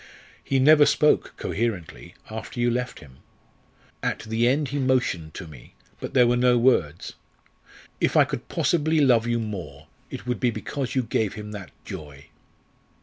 [0.43, 3.17] "He never spoke coherently after you left him.
[4.01, 7.13] At the end he motioned to me, but there were no words.
[7.99, 11.69] If I could possibly love you more, it would be because you gave him that
[11.85, 12.29] joy."